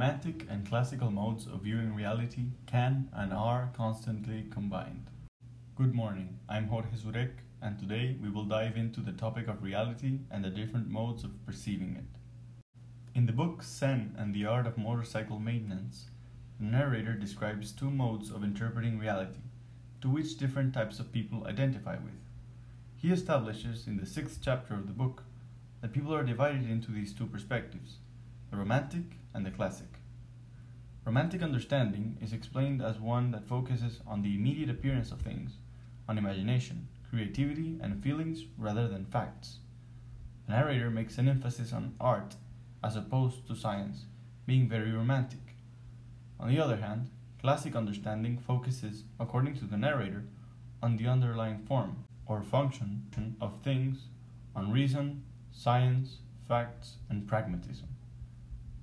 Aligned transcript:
romantic 0.00 0.46
and 0.48 0.66
classical 0.66 1.10
modes 1.10 1.46
of 1.46 1.60
viewing 1.60 1.94
reality 1.94 2.44
can 2.64 3.06
and 3.12 3.34
are 3.34 3.70
constantly 3.76 4.46
combined. 4.50 5.10
Good 5.76 5.94
morning, 5.94 6.38
I'm 6.48 6.68
Jorge 6.68 6.96
Zurek, 6.96 7.32
and 7.60 7.78
today 7.78 8.16
we 8.22 8.30
will 8.30 8.46
dive 8.46 8.78
into 8.78 9.02
the 9.02 9.12
topic 9.12 9.46
of 9.46 9.62
reality 9.62 10.20
and 10.30 10.42
the 10.42 10.48
different 10.48 10.88
modes 10.88 11.22
of 11.22 11.44
perceiving 11.44 11.96
it. 11.96 12.18
In 13.14 13.26
the 13.26 13.34
book 13.34 13.62
Zen 13.62 14.14
and 14.16 14.34
the 14.34 14.46
Art 14.46 14.66
of 14.66 14.78
Motorcycle 14.78 15.38
Maintenance, 15.38 16.08
the 16.58 16.64
narrator 16.64 17.12
describes 17.12 17.70
two 17.70 17.90
modes 17.90 18.30
of 18.30 18.42
interpreting 18.42 18.98
reality, 18.98 19.42
to 20.00 20.08
which 20.08 20.38
different 20.38 20.72
types 20.72 20.98
of 20.98 21.12
people 21.12 21.46
identify 21.46 21.96
with. 21.96 22.22
He 22.96 23.12
establishes 23.12 23.86
in 23.86 23.98
the 23.98 24.06
sixth 24.06 24.38
chapter 24.42 24.72
of 24.72 24.86
the 24.86 24.94
book 24.94 25.24
that 25.82 25.92
people 25.92 26.14
are 26.14 26.24
divided 26.24 26.70
into 26.70 26.90
these 26.90 27.12
two 27.12 27.26
perspectives 27.26 27.98
the 28.50 28.56
romantic 28.56 29.16
and 29.32 29.46
the 29.46 29.50
classic. 29.50 29.86
Romantic 31.04 31.42
understanding 31.42 32.18
is 32.20 32.32
explained 32.32 32.82
as 32.82 32.98
one 32.98 33.30
that 33.30 33.46
focuses 33.46 34.00
on 34.06 34.22
the 34.22 34.34
immediate 34.34 34.68
appearance 34.68 35.12
of 35.12 35.20
things, 35.20 35.52
on 36.08 36.18
imagination, 36.18 36.88
creativity, 37.08 37.78
and 37.80 38.02
feelings 38.02 38.44
rather 38.58 38.88
than 38.88 39.04
facts. 39.06 39.58
The 40.46 40.52
narrator 40.52 40.90
makes 40.90 41.18
an 41.18 41.28
emphasis 41.28 41.72
on 41.72 41.94
art 42.00 42.34
as 42.82 42.96
opposed 42.96 43.46
to 43.46 43.54
science, 43.54 44.06
being 44.46 44.68
very 44.68 44.90
romantic. 44.90 45.54
On 46.38 46.48
the 46.48 46.58
other 46.58 46.76
hand, 46.76 47.10
classic 47.40 47.76
understanding 47.76 48.36
focuses, 48.36 49.04
according 49.18 49.54
to 49.56 49.64
the 49.64 49.76
narrator, 49.76 50.24
on 50.82 50.96
the 50.96 51.06
underlying 51.06 51.58
form 51.66 52.04
or 52.26 52.42
function 52.42 53.36
of 53.40 53.60
things, 53.62 54.06
on 54.56 54.72
reason, 54.72 55.22
science, 55.52 56.18
facts, 56.48 56.96
and 57.08 57.26
pragmatism. 57.28 57.88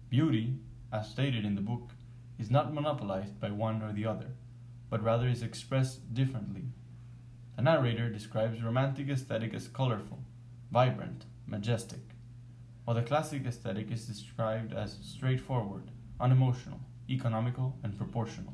Beauty, 0.10 0.56
as 0.92 1.10
stated 1.10 1.44
in 1.44 1.56
the 1.56 1.62
book, 1.62 1.92
is 2.40 2.50
not 2.50 2.74
monopolized 2.74 3.40
by 3.42 3.52
one 3.52 3.82
or 3.82 3.92
the 3.92 4.06
other, 4.06 4.28
but 4.90 5.04
rather 5.04 5.28
is 5.28 5.44
expressed 5.44 6.14
differently. 6.14 6.64
The 7.58 7.64
narrator 7.64 8.10
describes 8.10 8.64
romantic 8.64 9.10
aesthetic 9.10 9.54
as 9.54 9.68
colorful, 9.68 10.24
vibrant, 10.72 11.26
majestic, 11.46 12.00
while 12.86 12.96
the 12.96 13.02
classic 13.02 13.46
aesthetic 13.46 13.92
is 13.92 14.06
described 14.06 14.72
as 14.72 14.98
straightforward, 15.02 15.92
unemotional, 16.22 16.80
economical, 17.10 17.78
and 17.84 17.98
proportional, 17.98 18.54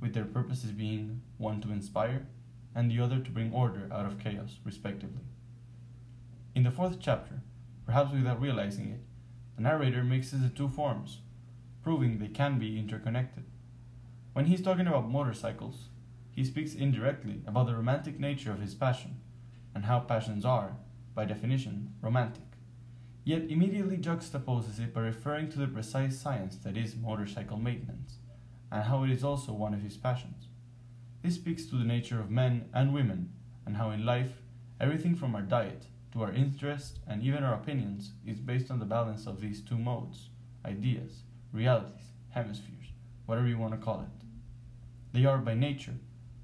with 0.00 0.14
their 0.14 0.24
purposes 0.24 0.72
being 0.72 1.22
one 1.38 1.60
to 1.60 1.70
inspire 1.70 2.26
and 2.74 2.90
the 2.90 3.00
other 3.00 3.20
to 3.20 3.30
bring 3.30 3.52
order 3.52 3.88
out 3.92 4.04
of 4.04 4.18
chaos, 4.18 4.58
respectively. 4.64 5.22
In 6.54 6.64
the 6.64 6.70
fourth 6.70 6.98
chapter, 7.00 7.42
perhaps 7.84 8.12
without 8.12 8.40
realizing 8.40 8.90
it, 8.90 9.00
the 9.56 9.62
narrator 9.62 10.04
mixes 10.04 10.42
the 10.42 10.48
two 10.50 10.68
forms, 10.68 11.18
proving 11.82 12.18
they 12.18 12.28
can 12.28 12.58
be 12.58 12.78
interconnected. 12.78 13.44
When 14.34 14.44
he's 14.44 14.62
talking 14.62 14.86
about 14.86 15.10
motorcycles, 15.10 15.88
he 16.30 16.44
speaks 16.44 16.74
indirectly 16.74 17.40
about 17.46 17.66
the 17.66 17.74
romantic 17.74 18.20
nature 18.20 18.52
of 18.52 18.60
his 18.60 18.74
passion, 18.74 19.20
and 19.74 19.86
how 19.86 20.00
passions 20.00 20.44
are, 20.44 20.76
by 21.14 21.24
definition, 21.24 21.94
romantic, 22.02 22.42
yet 23.24 23.50
immediately 23.50 23.96
juxtaposes 23.96 24.78
it 24.78 24.92
by 24.92 25.00
referring 25.00 25.48
to 25.50 25.58
the 25.58 25.66
precise 25.66 26.18
science 26.18 26.56
that 26.56 26.76
is 26.76 26.94
motorcycle 26.94 27.56
maintenance, 27.56 28.18
and 28.70 28.84
how 28.84 29.04
it 29.04 29.10
is 29.10 29.24
also 29.24 29.52
one 29.52 29.72
of 29.72 29.80
his 29.80 29.96
passions. 29.96 30.48
This 31.22 31.36
speaks 31.36 31.64
to 31.66 31.76
the 31.76 31.84
nature 31.84 32.20
of 32.20 32.30
men 32.30 32.66
and 32.74 32.92
women, 32.92 33.32
and 33.64 33.76
how 33.76 33.90
in 33.90 34.04
life, 34.04 34.42
everything 34.78 35.14
from 35.14 35.34
our 35.34 35.42
diet 35.42 35.86
to 36.16 36.22
our 36.22 36.32
interest 36.32 36.98
and 37.06 37.22
even 37.22 37.44
our 37.44 37.54
opinions 37.54 38.12
is 38.26 38.40
based 38.40 38.70
on 38.70 38.78
the 38.78 38.86
balance 38.86 39.26
of 39.26 39.40
these 39.40 39.60
two 39.60 39.76
modes, 39.76 40.30
ideas, 40.64 41.20
realities, 41.52 42.12
hemispheres, 42.30 42.86
whatever 43.26 43.46
you 43.46 43.58
want 43.58 43.74
to 43.74 43.84
call 43.84 44.00
it. 44.00 44.26
They 45.12 45.26
are 45.26 45.38
by 45.38 45.54
nature, 45.54 45.96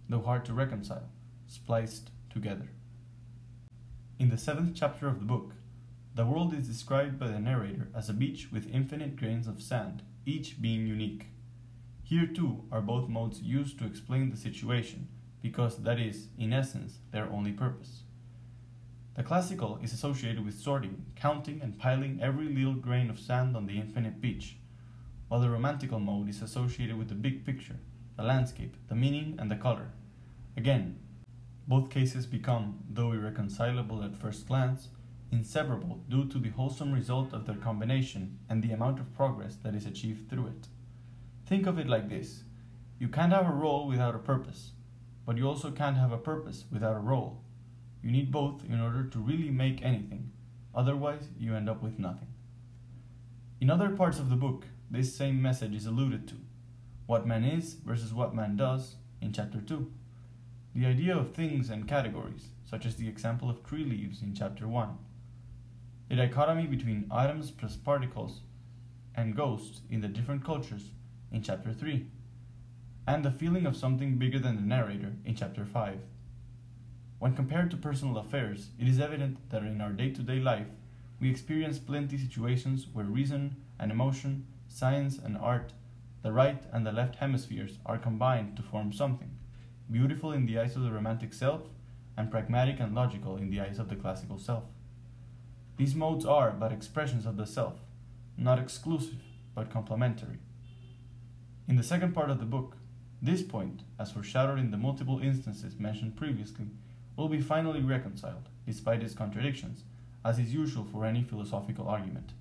though 0.09 0.21
hard 0.21 0.45
to 0.45 0.53
reconcile, 0.53 1.09
spliced 1.47 2.11
together. 2.31 2.69
In 4.19 4.29
the 4.29 4.37
seventh 4.37 4.73
chapter 4.75 5.09
of 5.09 5.21
the 5.21 5.25
book, 5.25 5.53
the 6.15 6.27
world 6.27 6.53
is 6.53 6.69
described 6.69 7.19
by 7.19 7.29
the 7.29 7.41
narrator 7.41 7.89
as 7.97 8.11
a 8.11 8.15
beach 8.15 8.49
with 8.53 8.73
infinite 8.73 9.17
grains 9.17 9.47
of 9.47 9.63
sand, 9.63 10.03
each 10.27 10.61
being 10.61 10.87
unique. 10.87 11.29
Here 12.03 12.27
too 12.27 12.65
are 12.71 12.83
both 12.83 13.09
modes 13.09 13.41
used 13.41 13.79
to 13.79 13.87
explain 13.87 14.31
the 14.31 14.37
situation, 14.37 15.09
because 15.41 15.79
that 15.79 15.99
is, 15.99 16.27
in 16.39 16.53
essence, 16.53 16.99
their 17.11 17.31
only 17.31 17.53
purpose. 17.53 18.03
The 19.15 19.23
classical 19.23 19.79
is 19.83 19.93
associated 19.93 20.43
with 20.45 20.59
sorting, 20.59 21.05
counting, 21.17 21.61
and 21.61 21.79
piling 21.79 22.21
every 22.23 22.49
little 22.49 22.75
grain 22.75 23.11
of 23.11 23.21
sand 23.21 23.55
on 23.57 23.67
the 23.67 23.79
infinite 23.79 24.23
beach, 24.23 24.57
while 25.29 25.41
the 25.41 25.51
romantical 25.51 26.01
mode 26.01 26.31
is 26.31 26.41
associated 26.41 26.97
with 26.97 27.09
the 27.09 27.15
big 27.15 27.45
picture, 27.45 27.79
the 28.17 28.23
landscape, 28.23 28.75
the 28.89 28.95
meaning, 28.95 29.37
and 29.39 29.51
the 29.51 29.57
color. 29.57 29.91
Again, 30.57 30.99
both 31.69 31.91
cases 31.91 32.27
become, 32.27 32.81
though 32.89 33.13
irreconcilable 33.13 34.03
at 34.03 34.17
first 34.17 34.49
glance, 34.49 34.89
inseparable 35.31 36.03
due 36.09 36.27
to 36.29 36.39
the 36.39 36.51
wholesome 36.51 36.93
result 36.93 37.33
of 37.33 37.47
their 37.47 37.57
combination 37.57 38.39
and 38.49 38.63
the 38.63 38.73
amount 38.73 38.99
of 38.99 39.15
progress 39.15 39.57
that 39.57 39.75
is 39.75 39.87
achieved 39.87 40.29
through 40.29 40.47
it. 40.47 40.69
Think 41.47 41.67
of 41.67 41.79
it 41.79 41.89
like 41.89 42.09
this 42.09 42.45
you 42.99 43.09
can't 43.09 43.33
have 43.33 43.49
a 43.49 43.53
role 43.53 43.89
without 43.89 44.15
a 44.15 44.19
purpose, 44.19 44.73
but 45.27 45.37
you 45.37 45.49
also 45.49 45.71
can't 45.71 45.97
have 45.97 46.13
a 46.13 46.19
purpose 46.19 46.65
without 46.71 46.97
a 46.97 47.01
role. 47.01 47.43
You 48.03 48.11
need 48.11 48.33
both 48.33 48.65
in 48.65 48.81
order 48.81 49.05
to 49.05 49.19
really 49.19 49.51
make 49.51 49.83
anything, 49.83 50.33
otherwise, 50.75 51.29
you 51.39 51.55
end 51.55 51.69
up 51.69 51.83
with 51.83 51.99
nothing. 51.99 52.29
In 53.61 53.71
other 53.71 53.91
parts 53.91 54.19
of 54.19 54.29
the 54.29 54.37
book, 54.37 54.67
this 54.91 55.15
same 55.15 55.41
message 55.41 55.75
is 55.75 55.87
alluded 55.87 56.27
to 56.29 56.35
what 57.07 57.27
man 57.27 57.45
is 57.45 57.75
versus 57.75 58.13
what 58.13 58.35
man 58.35 58.57
does 58.57 58.97
in 59.21 59.33
chapter 59.33 59.61
2. 59.61 59.91
The 60.75 60.87
idea 60.87 61.17
of 61.17 61.33
things 61.33 61.71
and 61.71 61.87
categories, 61.87 62.49
such 62.69 62.87
as 62.87 62.97
the 62.97 63.09
example 63.09 63.49
of 63.49 63.65
tree 63.65 63.85
leaves 63.85 64.23
in 64.23 64.35
chapter 64.35 64.67
1. 64.67 64.99
The 66.09 66.17
dichotomy 66.17 66.67
between 66.67 67.11
atoms 67.15 67.51
plus 67.51 67.77
particles 67.77 68.41
and 69.15 69.37
ghosts 69.37 69.83
in 69.91 70.01
the 70.01 70.09
different 70.09 70.45
cultures 70.45 70.91
in 71.31 71.43
chapter 71.43 71.73
3. 71.73 72.07
And 73.07 73.25
the 73.25 73.31
feeling 73.31 73.67
of 73.67 73.77
something 73.77 74.17
bigger 74.17 74.39
than 74.39 74.57
the 74.57 74.63
narrator 74.63 75.13
in 75.25 75.37
chapter 75.37 75.65
5. 75.65 75.99
When 77.23 77.37
compared 77.37 77.71
to 77.71 77.77
personal 77.77 78.19
affairs, 78.19 78.71
it 78.81 78.89
is 78.89 78.99
evident 78.99 79.49
that 79.51 79.63
in 79.63 79.81
our 79.81 79.93
day 79.93 80.11
to 80.11 80.23
day 80.23 80.41
life, 80.41 80.67
we 81.21 81.31
experience 81.31 81.79
plenty 81.79 82.19
situations 82.19 82.89
where 82.93 83.05
reason 83.05 83.59
and 83.79 83.93
emotion, 83.93 84.49
science 84.67 85.19
and 85.19 85.39
art, 85.39 85.73
the 86.25 86.33
right 86.33 86.61
and 86.73 86.85
the 86.85 86.91
left 86.91 87.15
hemispheres 87.15 87.79
are 87.87 87.97
combined 87.97 88.57
to 88.57 88.63
form 88.65 88.93
something 88.93 89.31
beautiful 89.89 90.33
in 90.33 90.47
the 90.47 90.59
eyes 90.59 90.75
of 90.75 90.83
the 90.83 90.91
romantic 90.91 91.33
self, 91.33 91.61
and 92.17 92.29
pragmatic 92.29 92.81
and 92.81 92.93
logical 92.93 93.37
in 93.37 93.51
the 93.51 93.61
eyes 93.61 93.79
of 93.79 93.89
the 93.89 93.95
classical 93.95 94.41
self. 94.41 94.65
These 95.77 95.95
modes 95.95 96.25
are 96.25 96.51
but 96.51 96.73
expressions 96.73 97.25
of 97.25 97.37
the 97.37 97.47
self, 97.47 97.75
not 98.37 98.59
exclusive, 98.59 99.23
but 99.55 99.71
complementary. 99.71 100.41
In 101.69 101.77
the 101.77 101.85
second 101.85 102.15
part 102.15 102.31
of 102.31 102.41
the 102.41 102.47
book, 102.47 102.79
this 103.21 103.43
point, 103.43 103.83
as 103.97 104.11
foreshadowed 104.11 104.59
in 104.59 104.73
the 104.73 104.77
multiple 104.77 105.21
instances 105.21 105.79
mentioned 105.79 106.17
previously, 106.17 106.67
will 107.17 107.29
be 107.29 107.41
finally 107.41 107.81
reconciled, 107.81 108.49
despite 108.67 109.03
its 109.03 109.15
contradictions, 109.15 109.85
as 110.25 110.39
is 110.39 110.55
usual 110.55 110.85
for 110.85 111.05
any 111.05 111.23
philosophical 111.23 111.89
argument. 111.89 112.33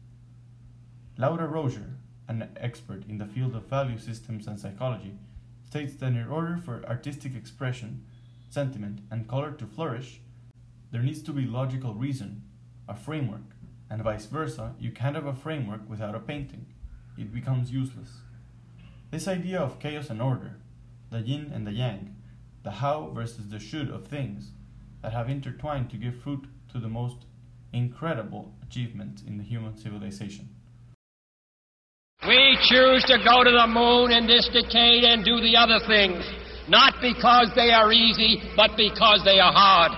Laura 1.17 1.47
Roger, 1.47 1.97
an 2.27 2.49
expert 2.55 3.03
in 3.07 3.17
the 3.17 3.25
field 3.25 3.55
of 3.55 3.67
value 3.67 3.97
systems 3.97 4.47
and 4.47 4.59
psychology, 4.59 5.17
states 5.67 5.95
that 5.95 6.07
in 6.07 6.27
order 6.27 6.57
for 6.57 6.83
artistic 6.87 7.35
expression, 7.35 8.05
sentiment, 8.49 8.99
and 9.09 9.27
color 9.27 9.51
to 9.51 9.65
flourish, 9.65 10.21
there 10.91 11.01
needs 11.01 11.21
to 11.23 11.31
be 11.31 11.45
logical 11.45 11.93
reason, 11.93 12.43
a 12.87 12.95
framework, 12.95 13.55
and 13.89 14.01
vice 14.03 14.25
versa, 14.25 14.73
you 14.79 14.91
can't 14.91 15.15
have 15.15 15.25
a 15.25 15.33
framework 15.33 15.89
without 15.89 16.15
a 16.15 16.19
painting. 16.19 16.65
It 17.17 17.33
becomes 17.33 17.71
useless. 17.71 18.21
This 19.11 19.27
idea 19.27 19.59
of 19.59 19.79
chaos 19.79 20.09
and 20.09 20.21
order, 20.21 20.57
the 21.09 21.19
yin 21.19 21.51
and 21.53 21.67
the 21.67 21.73
yang, 21.73 22.15
the 22.63 22.71
how 22.71 23.11
versus 23.13 23.49
the 23.49 23.59
should 23.59 23.89
of 23.89 24.07
things, 24.07 24.51
that 25.01 25.13
have 25.13 25.29
intertwined 25.29 25.89
to 25.89 25.97
give 25.97 26.21
fruit 26.23 26.45
to 26.71 26.79
the 26.79 26.87
most 26.87 27.25
incredible 27.73 28.53
achievements 28.63 29.23
in 29.25 29.37
the 29.37 29.43
human 29.43 29.77
civilization. 29.77 30.49
We 32.27 32.57
choose 32.61 33.03
to 33.05 33.17
go 33.17 33.43
to 33.43 33.51
the 33.51 33.67
moon 33.67 34.11
in 34.11 34.27
this 34.27 34.47
decade 34.49 35.03
and 35.03 35.25
do 35.25 35.41
the 35.41 35.57
other 35.57 35.79
things, 35.87 36.23
not 36.69 36.93
because 37.01 37.51
they 37.55 37.71
are 37.71 37.91
easy, 37.91 38.43
but 38.55 38.77
because 38.77 39.23
they 39.25 39.39
are 39.39 39.51
hard. 39.51 39.91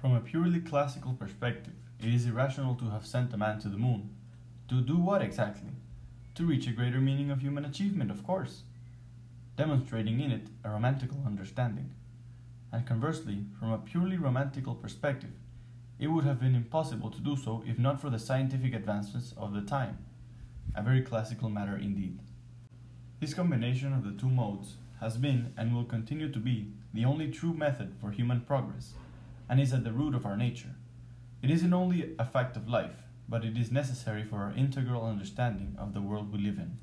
From 0.00 0.14
a 0.14 0.20
purely 0.20 0.60
classical 0.60 1.14
perspective, 1.14 1.72
it 1.98 2.14
is 2.14 2.26
irrational 2.26 2.76
to 2.76 2.90
have 2.90 3.06
sent 3.06 3.32
a 3.32 3.36
man 3.36 3.58
to 3.60 3.68
the 3.68 3.76
moon. 3.76 4.10
To 4.68 4.80
do 4.80 4.96
what 4.96 5.22
exactly? 5.22 5.72
To 6.36 6.46
reach 6.46 6.68
a 6.68 6.72
greater 6.72 7.00
meaning 7.00 7.30
of 7.30 7.40
human 7.40 7.64
achievement, 7.64 8.10
of 8.10 8.22
course, 8.22 8.62
demonstrating 9.56 10.20
in 10.20 10.30
it 10.30 10.46
a 10.64 10.70
romantical 10.70 11.22
understanding. 11.26 11.90
And 12.74 12.84
conversely, 12.84 13.44
from 13.60 13.70
a 13.70 13.78
purely 13.78 14.16
romantical 14.16 14.74
perspective, 14.74 15.30
it 16.00 16.08
would 16.08 16.24
have 16.24 16.40
been 16.40 16.56
impossible 16.56 17.08
to 17.08 17.20
do 17.20 17.36
so 17.36 17.62
if 17.64 17.78
not 17.78 18.00
for 18.00 18.10
the 18.10 18.18
scientific 18.18 18.74
advancements 18.74 19.32
of 19.36 19.54
the 19.54 19.60
time. 19.60 19.98
a 20.74 20.82
very 20.82 21.00
classical 21.00 21.48
matter 21.48 21.76
indeed. 21.76 22.18
This 23.20 23.32
combination 23.32 23.92
of 23.92 24.02
the 24.02 24.10
two 24.10 24.28
modes 24.28 24.74
has 24.98 25.16
been 25.16 25.54
and 25.56 25.72
will 25.72 25.84
continue 25.84 26.32
to 26.32 26.40
be 26.40 26.72
the 26.92 27.04
only 27.04 27.30
true 27.30 27.54
method 27.54 27.94
for 28.00 28.10
human 28.10 28.40
progress, 28.40 28.94
and 29.48 29.60
is 29.60 29.72
at 29.72 29.84
the 29.84 29.92
root 29.92 30.16
of 30.16 30.26
our 30.26 30.36
nature. 30.36 30.74
It 31.42 31.50
isn't 31.52 31.72
only 31.72 32.16
a 32.18 32.24
fact 32.24 32.56
of 32.56 32.68
life, 32.68 33.04
but 33.28 33.44
it 33.44 33.56
is 33.56 33.70
necessary 33.70 34.24
for 34.24 34.38
our 34.38 34.52
integral 34.56 35.06
understanding 35.06 35.76
of 35.78 35.94
the 35.94 36.02
world 36.02 36.32
we 36.32 36.40
live 36.40 36.58
in. 36.58 36.78